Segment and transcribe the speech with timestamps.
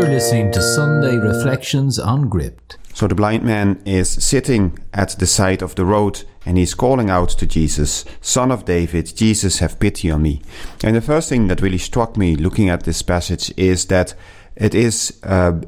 [0.00, 2.78] You're listening to Sunday Reflections on Gripped.
[2.94, 7.10] So the blind man is sitting at the side of the road and he's calling
[7.10, 10.40] out to Jesus, Son of David, Jesus, have pity on me.
[10.82, 14.14] And the first thing that really struck me looking at this passage is that
[14.56, 15.60] it is uh,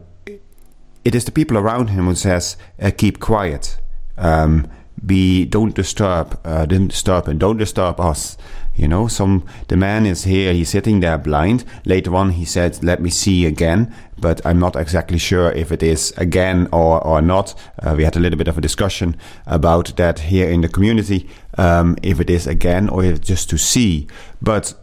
[1.05, 3.79] it is the people around him who says, uh, "Keep quiet,
[4.17, 4.67] um,
[5.05, 8.39] be don't disturb, uh, don't disturb, and don't disturb us."
[8.75, 11.65] You know, some the man is here, he's sitting there blind.
[11.85, 15.83] Later on, he said, "Let me see again," but I'm not exactly sure if it
[15.83, 17.55] is again or or not.
[17.83, 19.17] Uh, we had a little bit of a discussion
[19.47, 21.29] about that here in the community,
[21.59, 24.07] um, if it is again or if just to see.
[24.41, 24.75] But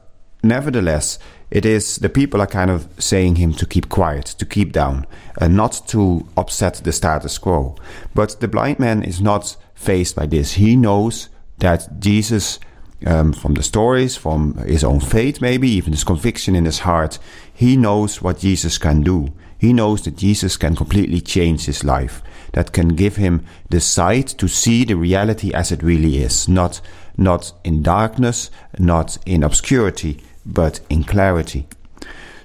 [0.43, 1.17] nevertheless,
[1.49, 5.07] it is the people are kind of saying him to keep quiet, to keep down,
[5.41, 7.75] and not to upset the status quo.
[8.13, 10.53] But the blind man is not faced by this.
[10.53, 12.59] He knows that Jesus
[13.05, 17.19] um, from the stories, from his own faith, maybe even his conviction in his heart,
[17.53, 19.31] he knows what Jesus can do.
[19.57, 22.21] He knows that Jesus can completely change his life,
[22.53, 26.81] that can give him the sight to see the reality as it really is, not,
[27.17, 31.67] not in darkness, not in obscurity, but in clarity.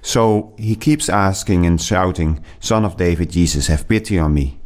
[0.03, 4.59] So he keeps asking and shouting, Son of David, Jesus, have pity on me.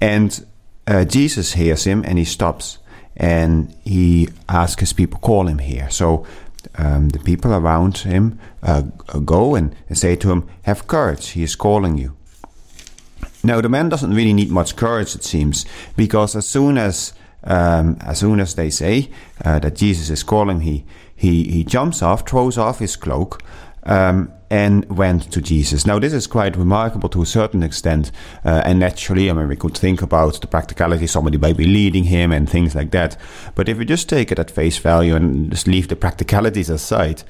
[0.00, 0.44] And
[0.86, 2.78] uh, Jesus hears him and he stops
[3.16, 5.90] and he asks his people call him here.
[5.90, 6.26] So
[6.76, 8.82] um, the people around him uh,
[9.24, 11.28] go and, and say to him, "Have courage!
[11.28, 12.16] He is calling you."
[13.42, 15.64] Now the man doesn't really need much courage, it seems,
[15.96, 19.10] because as soon as um, as soon as they say
[19.44, 20.84] uh, that Jesus is calling, he
[21.16, 23.42] he he jumps off, throws off his cloak,
[23.84, 25.86] um, and went to Jesus.
[25.86, 28.10] Now, this is quite remarkable to a certain extent,
[28.44, 32.04] uh, and naturally, I mean, we could think about the practicality, somebody might be leading
[32.04, 33.16] him and things like that.
[33.54, 37.22] But if we just take it at face value and just leave the practicalities aside,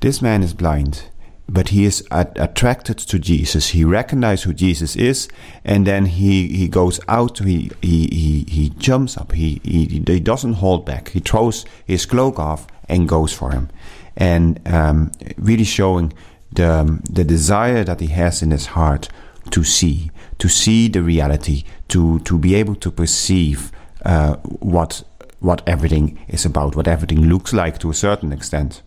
[0.00, 1.04] this man is blind,
[1.48, 3.68] but he is at- attracted to Jesus.
[3.68, 5.28] He recognizes who Jesus is,
[5.64, 10.20] and then he, he goes out, he, he, he, he jumps up, he, he, he
[10.20, 11.08] doesn't hold back.
[11.08, 13.70] He throws his cloak off and goes for him.
[14.16, 16.12] And um, really showing
[16.54, 19.08] the, the desire that he has in his heart
[19.50, 23.72] to see, to see the reality, to, to be able to perceive
[24.04, 25.02] uh, what,
[25.40, 28.82] what everything is about, what everything looks like to a certain extent.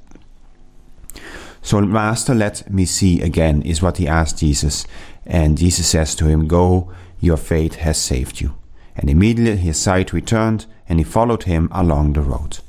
[1.62, 4.86] So, Master, let me see again, is what he asked Jesus.
[5.26, 8.54] And Jesus says to him, Go, your faith has saved you.
[8.96, 12.60] And immediately his sight returned, and he followed him along the road.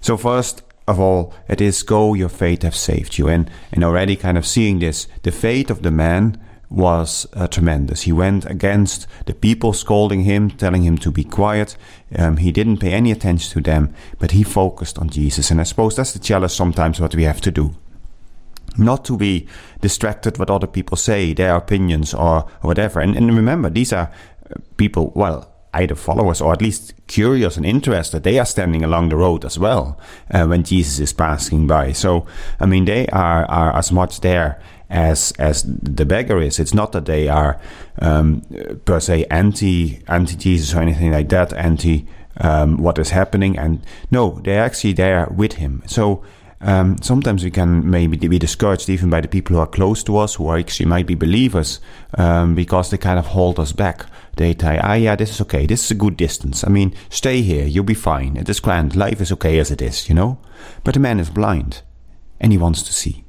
[0.00, 3.28] So, first, of all, it is go, your fate have saved you.
[3.28, 8.02] And, and already kind of seeing this, the fate of the man was uh, tremendous.
[8.02, 11.76] He went against the people scolding him, telling him to be quiet.
[12.16, 15.50] Um, he didn't pay any attention to them, but he focused on Jesus.
[15.50, 17.74] And I suppose that's the challenge sometimes what we have to do.
[18.76, 19.46] Not to be
[19.80, 23.00] distracted what other people say, their opinions or, whatever.
[23.00, 24.10] And, and remember, these are
[24.76, 29.16] people, well, either followers or at least curious and interested, they are standing along the
[29.16, 29.98] road as well
[30.30, 31.92] uh, when Jesus is passing by.
[31.92, 32.26] So,
[32.58, 36.58] I mean, they are, are as much there as as the beggar is.
[36.58, 37.60] It's not that they are
[38.00, 38.42] um,
[38.84, 42.06] per se anti anti Jesus or anything like that, anti
[42.38, 45.82] um, what is happening, and no, they're actually there with him.
[45.86, 46.22] So.
[46.58, 50.16] Um, sometimes we can maybe be discouraged even by the people who are close to
[50.16, 51.80] us, who are actually might be believers,
[52.16, 54.06] um, because they kind of hold us back.
[54.36, 55.66] They say, ah, yeah, this is okay.
[55.66, 56.62] This is a good distance.
[56.62, 57.66] I mean, stay here.
[57.66, 58.36] You'll be fine.
[58.36, 58.94] It is grand.
[58.94, 60.38] Life is okay as it is, you know?
[60.84, 61.82] But the man is blind
[62.38, 63.24] and he wants to see.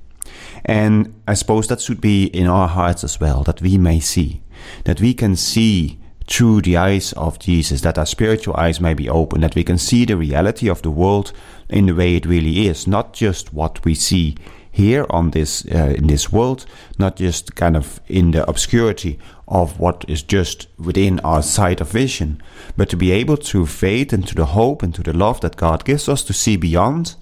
[0.65, 4.43] And I suppose that should be in our hearts as well, that we may see,
[4.83, 9.09] that we can see through the eyes of Jesus, that our spiritual eyes may be
[9.09, 11.31] open, that we can see the reality of the world
[11.69, 14.35] in the way it really is, not just what we see
[14.69, 16.65] here on this uh, in this world,
[16.99, 21.91] not just kind of in the obscurity of what is just within our sight of
[21.91, 22.41] vision,
[22.75, 25.85] but to be able to faith into the hope and to the love that God
[25.85, 27.15] gives us to see beyond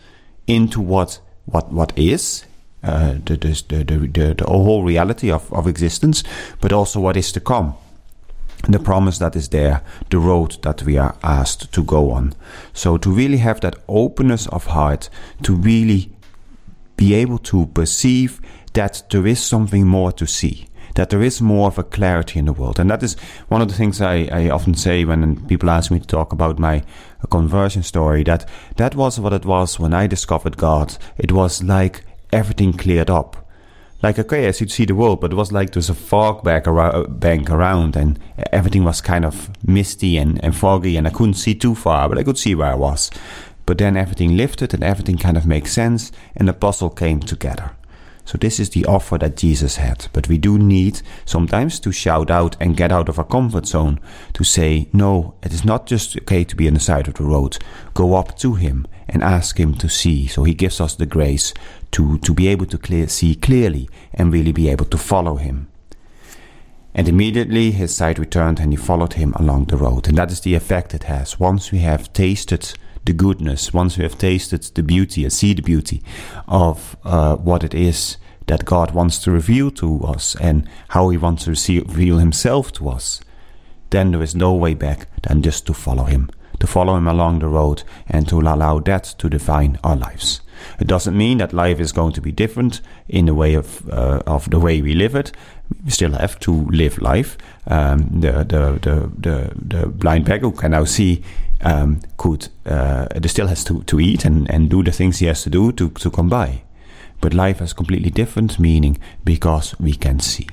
[0.47, 2.45] into what what what is
[2.83, 6.23] uh, the, the, the, the, the whole reality of, of existence,
[6.61, 7.75] but also what is to come
[8.67, 12.33] the promise that is there, the road that we are asked to go on.
[12.73, 15.09] So to really have that openness of heart,
[15.43, 16.11] to really
[16.97, 18.41] be able to perceive
[18.73, 22.45] that there is something more to see, that there is more of a clarity in
[22.45, 22.79] the world.
[22.79, 23.15] And that is
[23.47, 26.59] one of the things I, I often say when people ask me to talk about
[26.59, 26.83] my
[27.29, 28.47] conversion story, that
[28.77, 30.97] that was what it was when I discovered God.
[31.17, 33.45] It was like everything cleared up
[34.05, 36.67] like okay, I could see the world, but it was like there's a fog bank
[36.67, 38.19] around, uh, bank around, and
[38.51, 42.17] everything was kind of misty and, and foggy, and I couldn't see too far, but
[42.17, 43.09] I could see where I was.
[43.65, 47.71] But then everything lifted, and everything kind of makes sense, and the puzzle came together.
[48.25, 50.07] So this is the offer that Jesus had.
[50.11, 53.99] But we do need sometimes to shout out and get out of our comfort zone
[54.33, 57.23] to say, no, it is not just okay to be on the side of the
[57.23, 57.59] road.
[57.93, 60.25] Go up to him and ask him to see.
[60.25, 61.53] So he gives us the grace
[61.91, 65.67] to, to be able to clear, see clearly and really be able to follow him.
[66.95, 70.07] And immediately his sight returned and he followed him along the road.
[70.07, 71.39] And that is the effect it has.
[71.39, 72.73] Once we have tasted
[73.05, 76.01] the goodness, once we have tasted the beauty and see the beauty
[76.47, 78.17] of uh, what it is
[78.47, 82.89] that God wants to reveal to us and how He wants to reveal Himself to
[82.89, 83.21] us,
[83.91, 86.29] then there is no way back than just to follow Him,
[86.59, 90.41] to follow Him along the road and to allow that to define our lives.
[90.79, 94.21] It doesn't mean that life is going to be different in the way of uh,
[94.25, 95.31] of the way we live it.
[95.83, 97.37] We still have to live life.
[97.67, 101.23] Um, the, the the the the blind beggar can now see
[101.65, 105.43] um, could uh, still has to, to eat and, and do the things he has
[105.43, 106.61] to do to, to come by.
[107.21, 110.47] But life has completely different meaning because we can see.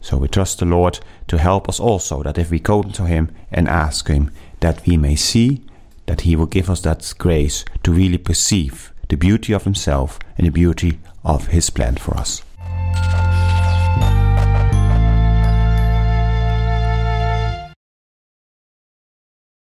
[0.00, 0.98] So we trust the Lord
[1.28, 4.96] to help us also that if we go to Him and ask Him that we
[4.96, 5.62] may see,
[6.06, 10.46] that He will give us that grace to really perceive the beauty of Himself and
[10.46, 12.42] the beauty of His plan for us.